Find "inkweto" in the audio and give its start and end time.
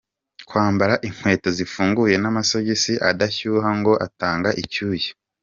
1.07-1.49